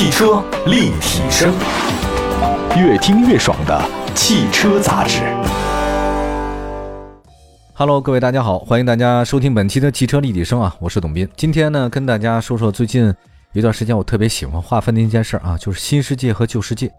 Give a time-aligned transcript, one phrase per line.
[0.00, 1.52] 汽车立体声，
[2.74, 5.20] 越听越爽的汽车杂志。
[7.74, 11.28] Hello，各位大家好，欢迎大家收听本期的汽车立体声啊，我是董斌。
[11.36, 13.14] 今天呢，跟大家说说最近
[13.52, 16.90] 一段时间我特别喜欢划分的一件事啊，就是新世界和旧世界。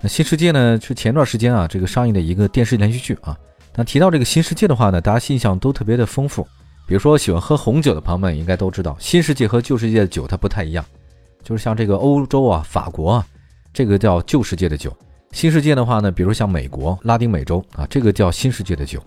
[0.00, 3.36] 那新世界呢，是前段时间啊这个上映的一个电视连续剧啊。
[3.74, 6.42] 那提到这个新世界的话呢，大家印象都特别的丰富。
[6.88, 10.82] 比如说喜欢喝红酒的朋友们应该都知道，新世界和旧世界的酒它不太一样。
[11.46, 13.26] 就是像这个欧洲啊、法国啊，
[13.72, 14.90] 这个叫旧世界的酒；
[15.30, 19.00] 新世界的话呢，比如像美国、拉丁美洲啊，这个叫新世界的酒。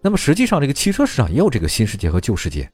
[0.00, 2.70] 那么实际上，这个汽车市场也有这个新世界和旧世界。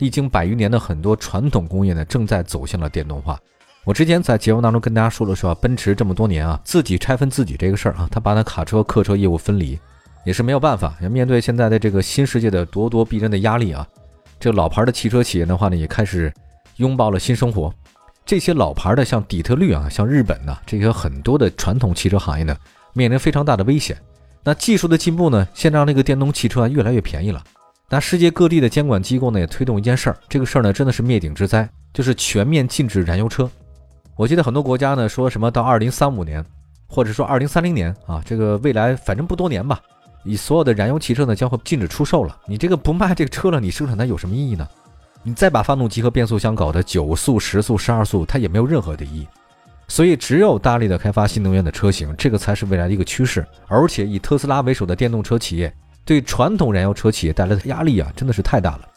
[0.00, 3.40] 历经百余年的很多传统工业呢，正在走向了电动化。
[3.84, 9.80] 我之前在节目当中跟大家说了说，奔驰这么多年啊，自己拆分自己这个事儿啊，他把那卡车、客车业务分离，
[10.26, 10.94] 也是没有办法。
[11.00, 13.88] 要面对现在的这个新世界的咄咄逼人的压力啊，
[14.38, 16.30] 这个老牌的汽车企业的话呢，也开始
[16.76, 17.72] 拥抱了新生活。
[18.24, 22.56] 这些老牌的，像底特律啊，像日本呢，这些很多的传统汽车行业呢，
[22.92, 23.96] 面临非常大的危险。
[24.44, 27.42] 那技术的进步呢，现在让那个电动汽车越来越便宜了。
[27.88, 33.50] 那世界各地的监管机构呢，也推动一件事儿，这个事儿呢，真的是灭顶之灾，就是全面禁止燃油车。
[34.16, 36.44] 我记得很多国家呢，说什么到二零三五年，
[36.88, 39.80] 或者说二零三零年啊，这个未来反正不多年吧，
[40.24, 42.36] 你所有的燃油汽车呢，将会禁止出售了。
[42.46, 44.66] 你这个不卖这个车了，你生产它有什么意义呢？
[45.24, 49.28] 你再把发动机和变速箱搞得九速、十速、十二速，它也没有任何的意义。
[49.86, 53.46] 所以，只有大力的开发新能源的车型，这个才是未来的一个趋势。
[53.68, 55.72] 而且，以特斯拉为首的电动车企业
[56.04, 58.88] 对传统燃油车企业带来的压力啊，真的是太大了。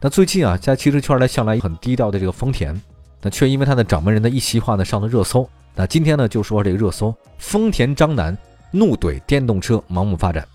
[0.00, 2.78] 那最近啊，在汽车圈呢向来很低调的这个丰田，
[3.20, 5.48] 那却因为他的掌门人的一席话呢上了热搜。
[5.74, 8.36] 那今天呢就说这个热搜：丰田张楠
[8.72, 10.46] 怒怼电动车盲目发展。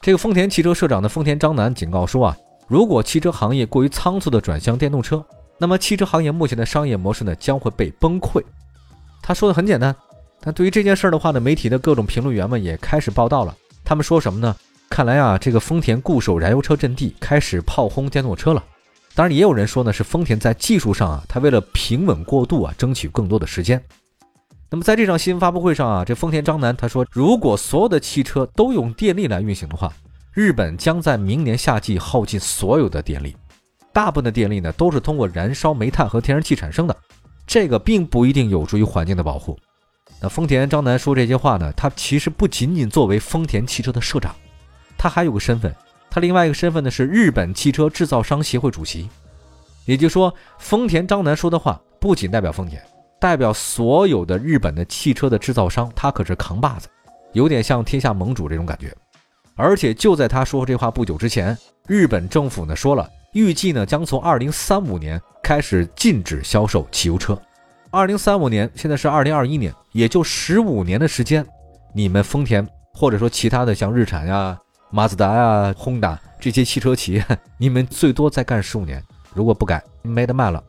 [0.00, 2.36] 这个丰田汽车社长的丰田章男警告说啊。
[2.68, 5.24] 如果汽车行业过于仓促地转向电动车，
[5.56, 8.44] 那么汽车行业目前的商业模式呢将会被崩溃。
[9.22, 9.96] 他说的很简单，
[10.38, 13.56] 但对于这件事儿的话呢，媒体的各种评论员们也开始报道了。
[13.82, 14.54] 他们说什么呢？
[14.90, 18.62] 看来啊，这个丰田固守燃油车阵地，开始炮轰电动车了。
[19.14, 23.82] 当然，也有人说呢，是丰田在技术上啊，他为了平稳过渡啊，争取更多的时间。
[24.68, 29.90] 那么在这场新闻发布会上啊，这丰田章男他说，如果所有的汽车都用电力来运行的话。
[30.32, 33.36] 日本将在明年夏季耗尽所有的电力，
[33.92, 36.96] 大部分的电力呢都是通过燃烧煤炭和天然气产生的，
[37.46, 39.58] 这个并不一定有助于环境的保护。
[40.20, 44.34] 那丰田章男说这些话呢，他其实不仅仅作为丰田汽车的社长，
[44.96, 45.74] 他还有个身份，
[46.10, 49.08] 他另外一个身份呢是日本汽车制造商协会主席。
[49.86, 52.82] 也就是说，丰田章男说的话不仅代表丰田，
[53.18, 56.88] 代表所有的日本的汽车的制造商，他可是扛把子，
[57.32, 58.94] 有点像天下盟主这种感觉。
[59.58, 61.58] 而且就在他说这话不久之前，
[61.88, 67.36] 日本政府呢说了，预计呢将从二零三五年开始禁止销售汽油车。
[67.90, 71.44] 二零三五年，现在是二零二一年，也就十五年的时间，
[71.92, 72.64] 你们丰田
[72.94, 74.56] 或者说其他的像日产呀、
[74.90, 77.26] 马自达呀、轰达这些汽车企业，
[77.58, 79.02] 你们最多再干十五年，
[79.34, 80.62] 如果不改，没得卖了。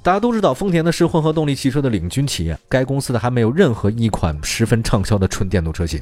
[0.00, 6.00] 大家都知道，丰田呢是混合动力汽车的领军企业，该公司的还没有任何一款十分畅销的纯电动车型。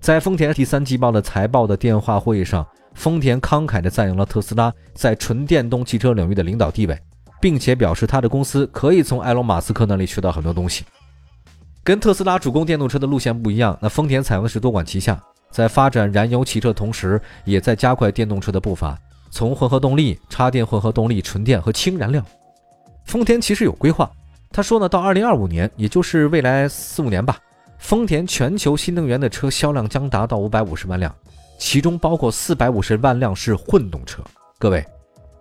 [0.00, 6.98] 在丰田第三季报的财报的电话会议上，丰田慷慨地赞扬了特斯拉在纯电动汽车领域的领导地位，
[7.38, 10.84] 并且表示他的公司可以从埃隆·马斯克那里学到很多东西。
[11.84, 18.98] 跟特斯拉主攻电动车的路线不一样，那丰田采用的是多管齐下，在发展燃油汽车同时，也在加快电动车的步伐，
[19.30, 22.24] 从混合动力、插电混合动力、纯电和氢燃料。
[23.04, 24.10] 丰田其实有规划，
[24.50, 27.36] 他说呢，到二零二五年，也就是未来四五年吧。
[27.80, 31.12] 丰田全球新能源的车销量将达到五百五十万辆，
[31.58, 34.22] 其中包括四百五十万辆是混动车。
[34.58, 34.86] 各位，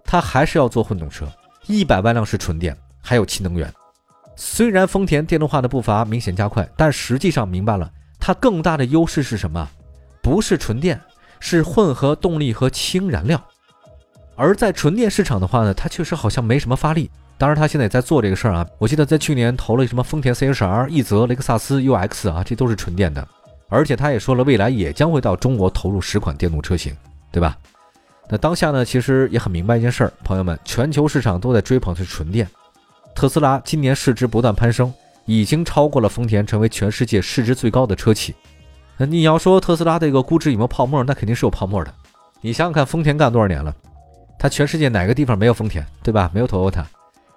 [0.04, 1.28] 它还是要做混动车，
[1.68, 3.72] 一百万辆是纯电，还有氢能源。
[4.36, 9.70] 虽然丰田电动化的步伐明显加快，但实际上明白了，它更大的优势是什么？
[10.22, 11.00] 不是纯电，
[11.42, 13.40] 是混合动力和氢燃料。
[14.36, 17.12] 而在纯电市场的话呢，它确实好像没什么发力。
[17.40, 18.68] 当然，他现在也在做这个事儿啊。
[18.78, 23.26] 我记得在去年投了什么丰田 CHR、奕泽、雷克萨斯 UX 啊，这都是纯电的。
[23.70, 26.94] 而且他也说了，未来也将会到中国投入十款电动车型，
[27.32, 27.58] 对吧？
[28.28, 32.46] 那当下呢，其实也很明白一件事儿，朋友们，全球市场都在追捧是纯电。
[33.16, 34.94] 特斯拉今年市值不断攀升，
[35.26, 38.36] 已经超过了丰田，成为全世界市值最高的车企。
[38.98, 41.02] 那你要说特斯拉这个估值有没有泡沫？
[41.06, 41.94] 那肯定是有泡沫的。
[42.42, 43.74] 你想想看，丰田干多少年了？
[44.38, 46.30] 它全世界哪个地方没有丰田，对吧？
[46.34, 46.84] 没有 Toyota。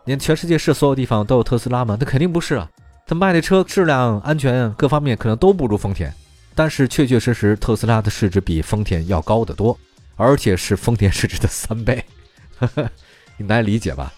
[0.05, 1.97] 连全世界是所有地方都有特斯拉吗？
[1.99, 2.69] 那肯定不是啊！
[3.07, 6.13] 它卖的车质量、安全各方面可能都不如丰田，
[6.55, 9.79] 但是确确实实特斯拉的市值比丰田要高得多，
[10.17, 12.05] 而且是丰田市值的三倍，
[13.37, 14.13] 你难理解吧？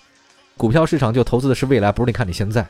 [0.56, 2.66] 股票市场就投资的是未来，不是你看你现在。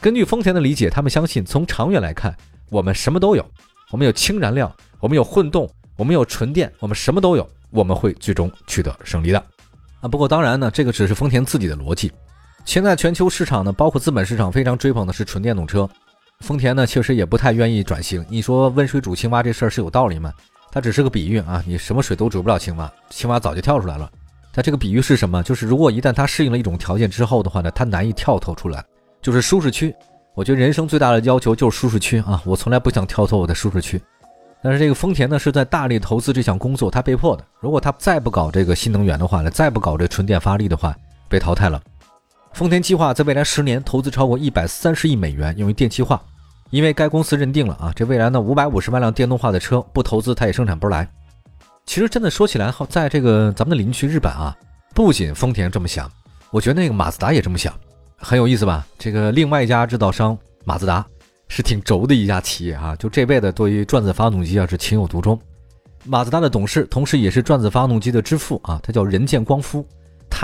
[0.00, 2.36] 根据丰田的理解，他们相信从长远来看，
[2.68, 3.44] 我们什么都有，
[3.90, 9.42] 我们有氢燃料，我们有混动，我们有纯电，我们什么都有，我们会最终取得胜利的。
[10.00, 12.12] 啊，不过当然呢，这个只是丰田自己的逻辑。
[12.64, 15.88] 现在全球市场呢，包括资本市场，非常追捧的是纯电动车。
[16.40, 18.24] 丰田呢，确实也不太愿意转型。
[18.28, 20.32] 你说温水煮青蛙这事儿是有道理吗？
[20.72, 24.10] 它只是个比喻啊，你什么水都煮不了青蛙，青蛙早就跳出来了。
[24.52, 25.42] 它这个比喻是什么？
[25.42, 28.84] 就是如果一旦它适应了一种条件之后的话呢，它难以跳脱出来，
[29.22, 29.94] 就是舒适区。
[30.34, 34.00] 我觉得人生最大的要求就是舒适区啊，我从来不想跳脱我的舒适区。
[34.62, 37.44] 但是这个丰田呢，是在大力投资这项工作，它被迫的。
[37.60, 40.96] 如果它再不搞这个新能源的话呢，再不搞这纯电发力的话，
[41.28, 41.80] 被淘汰了。
[42.54, 46.22] 丰田计划在未来十年投资超过一百三十亿美元用于电气化，
[46.70, 51.08] 因为该公司认定了啊，这未来呢五百五十万辆电动化的车不投资它也生产不出来。
[51.84, 54.56] 其实真的说起来，在这个咱们的邻居日本啊，
[54.94, 56.08] 不仅丰田这么想，
[56.52, 57.74] 我觉得那个马自达也这么想，
[58.16, 58.86] 很有意思吧？
[59.00, 61.04] 这个另外一家制造商马自达
[61.48, 65.36] 是挺轴的一家企业啊，就这辈子对于转子发动机啊是情有独钟。
[66.04, 69.84] 马自达的董事，同时也是转子发动机的之父啊，他叫人见光夫，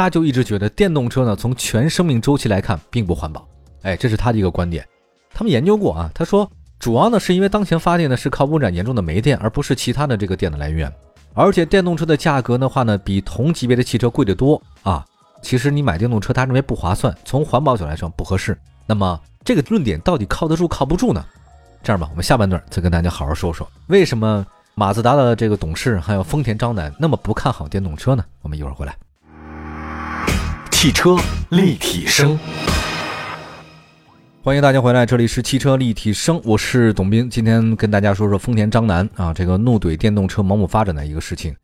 [0.00, 3.46] 他就一直觉得电动车呢从全生命周期来看并不环保，
[3.82, 4.86] 哎，这是他的一个观点。
[5.34, 10.90] 他们研究过啊，他说主要呢是因为当前发电呢是靠污染严重的煤电，而不是其他的这个电的来源。
[11.34, 15.04] 而且电动车的价格的话呢，比同级别的汽车贵得多啊。
[15.42, 18.58] 其实你买电动车，他认为不划算，从环保角度来说不合适。
[18.86, 21.22] 那么这个论点到底靠得住靠不住呢？
[21.82, 28.24] 这样吧，我们下半段再跟大家好好说说，为什么马自达的这个董事还有丰田章男那么不看好电动车呢？
[28.40, 28.96] 我们一会儿回来。
[30.80, 31.14] 汽车
[31.50, 32.38] 立体声。
[34.42, 37.28] 欢迎大家回来，这里是汽车立体声，我是董斌。
[37.28, 41.54] 今天跟大家说说丰田章男啊，这个怒怼电动车盲目发展的一个事情。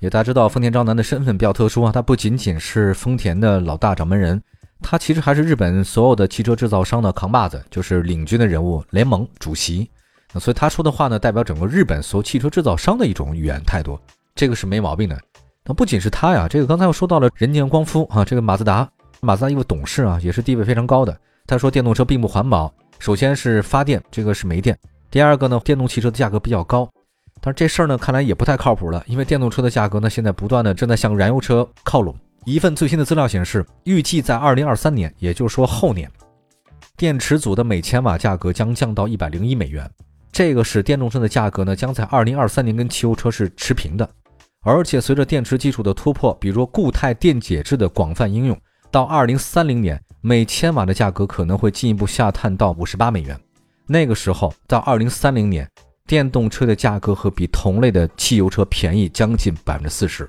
[0.00, 4.42] 也大家知道，丰田章男的身份比较特殊啊，他不仅仅是丰田的老大掌门人，
[4.82, 9.88] 他其实还是日本所有的汽车制造商的扛把子，就是领军的人物，联盟主席。
[10.40, 13.96] 所以他说的话呢，代表整个日本所有汽车制造商的一种语言态度，
[14.34, 15.16] 这个是没毛病的。
[15.66, 18.86] 那不仅是他呀，这个刚才我说到了人见光夫啊，这个马自达，
[19.22, 21.18] 马自达一位董事啊，也是地位非常高的。
[21.46, 24.76] 他说电动车并不环保，首先是发电，这个是煤电；
[25.10, 26.86] 第二个呢，电动汽车的价格比较高。
[27.40, 32.14] 但是这事儿呢，看来也不太靠谱了，因为电动车的价格呢，现在不断的正在向燃油车靠拢。
[32.44, 36.10] 一份最新的资料显示，预计在二零二三年，也就是说后年，
[36.94, 39.90] 电池组的每千瓦价格将降到一百零一美元。
[40.30, 44.06] 这个使电动车的价格呢，将在二零二三年跟汽油车是持平的。
[44.64, 48.58] 而且随着电池技术的突破，比如固态电解质的广泛应用，
[48.90, 50.00] 到二零三零年。
[50.26, 53.38] 每千瓦的价格可能会进一步下探到五十八美元，
[53.86, 55.68] 那个时候到二零三零年，
[56.06, 60.26] 电动车的价格和比同类的汽油车便宜将近百分之四十，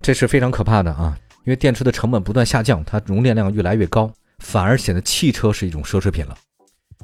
[0.00, 1.16] 这是非常可怕的啊！
[1.44, 6.36] 因为电池的成本不断下降，它容电量越来越高，反而显得汽车是一种奢侈品了。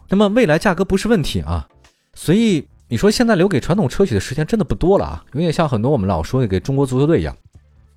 [0.09, 1.69] 那么未来价格不是问题啊，
[2.15, 7.35] 所以你说现在留给传统车企的时间真的不多了啊，有点像很多我们老说的给中国足球队一样。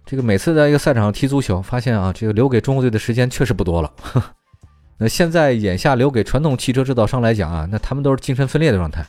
[0.06, 3.92] 这个每次在一个赛场上踢足球，发现啊，这个留给中国队的时间确实不多了。
[4.98, 9.06] 那现在眼下留给传统汽车制造商来讲啊，那他们都是精神分裂的状态。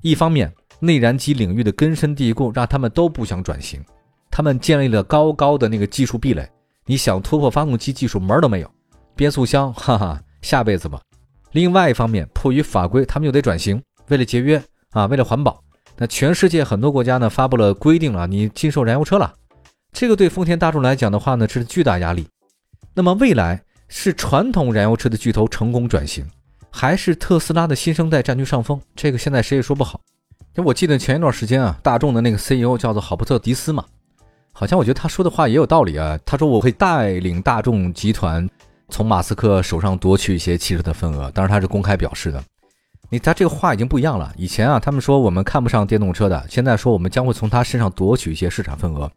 [0.00, 0.50] 一方面，
[0.80, 3.78] 内燃机领域的根深蒂固，让他们都不想转型，
[4.30, 6.48] 他们建立了高高的那个技术壁垒，
[6.86, 8.70] 你想突破发动机技术门都没有。
[9.14, 10.98] 变速箱，哈哈，下辈子吧。
[11.52, 14.62] 另外一方面，迫于法规，他们又得转型，为了节约
[14.96, 15.62] 啊，为了环保，
[15.98, 19.30] 那全世界很多国家呢发布了规定了，你禁售燃油车了。
[19.92, 22.26] 这个对丰田大众来讲的话呢，是巨大压力。
[22.94, 26.24] 那么未来是传统燃油车的巨头成功转型，
[26.70, 28.80] 还是特斯拉的新生代占据上风？
[28.94, 30.00] 这个现在谁也说不好。
[30.54, 33.84] 就我记得前一段时间啊，大众的那个 CEO 叫做郝伯特迪斯嘛，
[34.50, 36.18] 好像我觉得他说的话也有道理啊。
[36.24, 38.48] 他说我会带领大众集团
[38.88, 42.42] 从马斯克手上夺取一些汽车的份额，当然他是公开表示的。
[43.08, 44.32] 你他这个话已经不一样了。
[44.36, 49.10] 以前啊，他们说我们看不上电动车的，现在说我们将会从他身上夺取一些市场份额。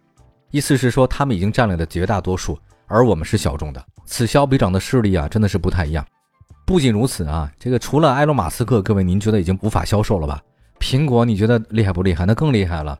[0.52, 3.84] 意思是说，他们已经占领了绝大多数，而我们是小众的。
[4.06, 6.06] 此消彼长的势力啊，真的是不太一样。
[6.66, 10.42] 不仅如此啊，这个除了埃隆·马斯克，各位您觉得已经无法销售了吧？
[10.80, 12.26] 苹果你觉得厉害不厉害？
[12.26, 12.98] 那更厉害了。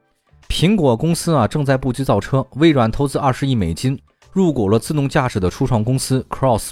[0.48, 2.46] 苹果公司啊，正在布局造车。
[2.56, 4.00] 微软投资二十亿美金
[4.32, 6.72] 入股了自动驾驶的初创公司 Cross。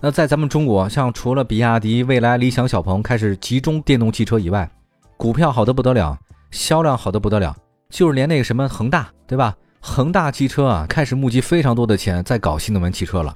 [0.00, 4.70] 那在咱们中国，像除了比亚迪、蔚来、理想、小鹏开始集中电动汽车以外，
[5.16, 6.16] 股票好的不得了，
[6.52, 7.56] 销量好的不得了，
[7.90, 9.56] 就是连那个什么恒大，对吧？
[9.80, 13.34] 恒大汽车啊，开始募集非常多的钱在搞新能源汽车了，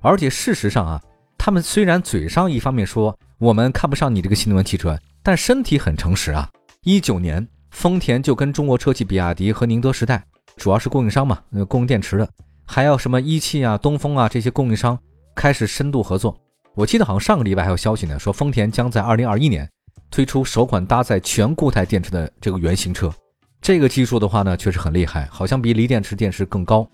[0.00, 1.00] 而且事实上啊，
[1.38, 6.48] 他们虽然嘴上一方面说我们看不上你这个新能源汽车，但身体很诚实啊。
[6.82, 10.24] 一九年，丰田就跟中国车企比亚迪和宁德时代，
[10.56, 12.28] 主要是供应商嘛，那供应电池的，
[12.64, 14.98] 还有什么一汽啊、东风啊这些供应商
[15.36, 16.36] 开始深度合作。
[16.74, 19.70] 我记得好像上个礼拜还有消息呢，说丰田将在二零二一年
[20.10, 23.12] 推出首款搭载全固态电池的这个原型车。
[23.60, 26.88] 这个技术的话呢，确实很厉害，好像比锂电池电池更高。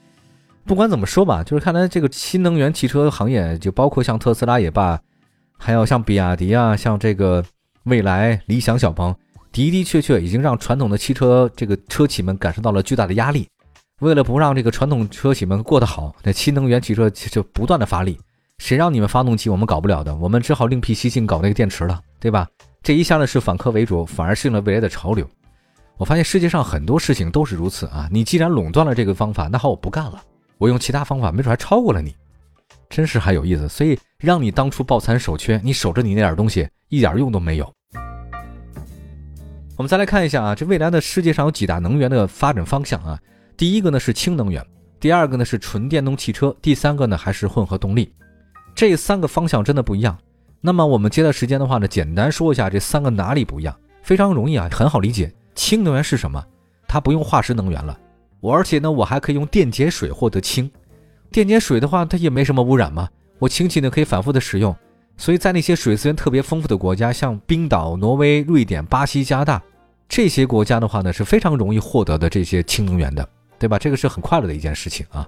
[0.64, 5.00] 不管怎么说吧，就是看来这个新能源汽车行业，就包括像特斯拉也罢，
[5.58, 7.44] 还有像比亚迪啊，像这个
[7.84, 9.14] 蔚来、理想、小鹏，
[9.50, 13.48] 的的确确已经让传统的汽车这个车企们感受到了巨大的压力。
[14.00, 18.18] 为了不让这个传统车企们过得好，那新能源汽车就不断的发力。
[18.62, 22.46] 谁让你们发动机我们搞不了的，我们只好另辟蹊径搞那个电池了，对吧？
[22.80, 25.28] 这一下呢是反客为主，反而适应了未来的潮流。
[25.96, 28.08] 我发现世界上很多事情都是如此啊！
[28.08, 30.22] 你既然垄断了这个方法，那好，我不干了，
[30.58, 32.14] 我用其他方法，没准还超过了你，
[32.88, 33.68] 真是还有意思。
[33.68, 37.68] 所以让你当初抱残守缺，你守着你那点东西，一点用都没有。
[39.76, 43.18] 我们再来看一下啊，这未来的世界上有几大能源的发展方向啊？
[43.56, 44.64] 第一个呢是氢能源，
[45.00, 48.14] 第二个呢是纯电动汽车，第三个呢还是混合动力。
[48.82, 50.18] 这三个方向真的不一样。
[50.60, 53.72] 那么我们接的时间的话呢，简单说一下这三个哪里不一样，
[54.02, 55.32] 非常容易啊，很好理解。
[55.54, 56.44] 氢能源是什么？
[56.88, 57.96] 它不用化石能源了，
[58.40, 60.68] 我而且呢，我还可以用电解水获得氢。
[61.30, 63.08] 电解水的话，它也没什么污染嘛，
[63.38, 64.74] 我氢气呢可以反复的使用。
[65.16, 69.62] 所以在那些水资源特别丰富的国家，像冰岛、挪威、瑞典、巴西、加拿大
[70.08, 73.28] 这些国家的话呢，是非常容易获得的这些氢能源的，
[73.60, 73.78] 对吧？
[73.78, 75.24] 这个是很快乐的一件事情啊。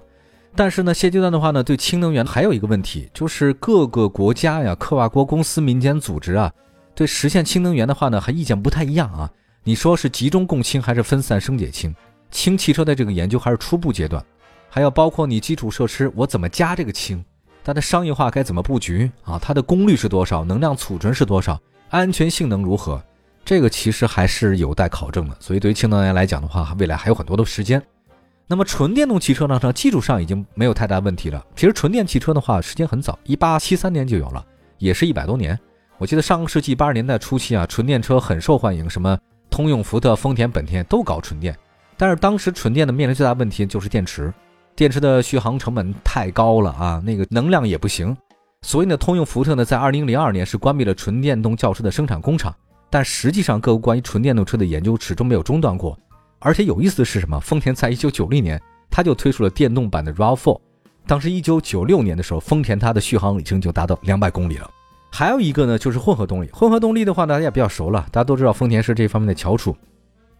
[0.55, 6.51] 但是呢，现阶段的话呢，对氢能源还有一个问题，就是各个国家呀、跨国公司、民间组织啊，
[6.93, 9.29] 对实现氢能源的话呢，还意见不太一样啊。
[9.63, 11.93] 你说是集中供氢还是分散生解氢？
[12.31, 14.23] 氢汽车的这个研究还是初步阶段，
[14.69, 17.23] 还要包括你基础设施，我怎么加这个氢？
[17.63, 19.39] 它的商业化该怎么布局啊？
[19.41, 20.43] 它的功率是多少？
[20.45, 21.59] 能量储存是多少？
[21.89, 23.03] 安全性能如何？
[23.43, 25.35] 这个其实还是有待考证的。
[25.39, 27.81] 所以对于氢能源来讲的话，未来还有很多的时间。
[28.47, 29.57] 那么纯电动汽车呢？
[29.59, 31.43] 它技术上已经没有太大问题了。
[31.55, 34.45] 其实纯电汽车的话，时间很早，一八七三年就有了，
[34.77, 35.57] 也是一百多年。
[35.97, 39.17] 我记得上个世纪八十年代初期啊，纯电车很受欢迎，什么
[39.49, 41.57] 通用、福特、丰田、本田都搞纯电。
[41.97, 44.31] 但是当时纯电的面临最大问题就是电池，
[44.75, 48.15] 电池的续航成本太高了啊，那个能量也不行。
[48.61, 52.53] 所以呢，通用、福特呢，在二零零二年是关闭了纯电动轿车的生产工厂。
[52.91, 55.97] 但实际上，各国关于纯电动车的研究始终没有中断过。
[56.39, 57.39] 而且有意思的是什么？
[57.39, 60.59] 丰田在一九九零年，它就推出了电动版的 RAV4。
[61.07, 64.69] 当时一九九六年的时候，丰田它的续航里程就达到两百公里了。
[65.11, 66.49] 还有一个呢，就是混合动力。
[66.51, 69.75] 混合动力的话，大家也比较熟了，大家都知道丰田是这方面的翘楚。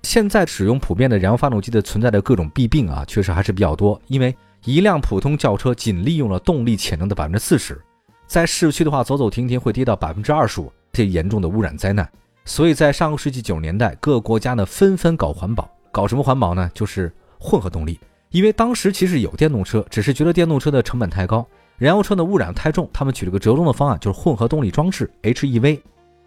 [0.03, 3.99] 现在使用普遍的燃油发动机的存在的各种弊病啊，确实还是比较多。
[4.07, 4.35] 因为
[4.65, 7.79] 一辆普通轿车仅利用了动力潜能的百分之四十，
[8.27, 12.07] 在市区的话走走停停会跌到百分之二十五，这严重的污染灾难。
[12.43, 15.69] 所以在上个世纪九十年代，各个国家呢纷纷搞环保。
[15.95, 16.69] 搞什么环保呢？
[16.73, 17.09] 就是
[17.39, 17.97] 混合动力，
[18.29, 21.47] 因为当时其实有电动车，只是觉得电动车的成本太高，
[21.77, 25.79] 燃油车的污染太重，他们取了个折中的方案，就是混合动力装置 HEV，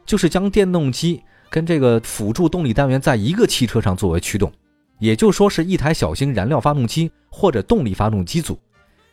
[0.07, 4.51] 就是将电动机跟这个辅助动力单元在一个汽车上作为驱动，
[5.01, 8.59] 也就是说是一台小型燃料发动机或者动力发动机组，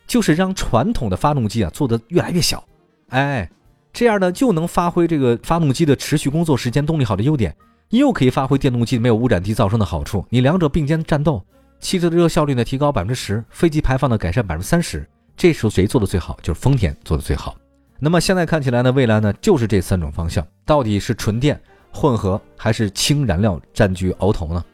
[0.06, 2.64] 就是让传统的发动机啊做得越来越小，
[3.10, 3.46] 哎，
[3.92, 7.54] 这样呢就能发挥这个发动机的持续工作时间、动力好的优点。
[7.90, 11.42] 又可以发挥电动机没有污染低噪声的好处，你两者并肩战斗，
[11.80, 15.08] 汽车的热效率呢提高百分之十，飞机排放呢改善百分之三十。
[15.36, 16.38] 这时候谁做的最好？
[16.42, 17.56] 就是丰田做的最好。
[17.98, 21.60] 那么现在看起来呢，未来呢就是这三种方向，到底是纯电、
[21.92, 24.64] 混合还是氢燃料占据鳌头呢？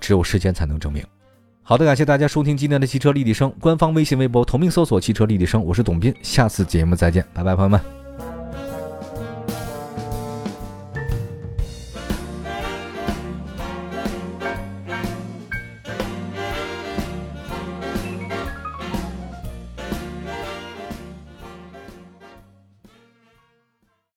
[0.00, 1.04] 只有时间才能证明。
[1.62, 7.99] 好的，感谢大家收听今天的汽车立体声，官方微信、微博同名搜索“汽车立体声”，我是董斌，下次节目再见，拜拜，朋友们。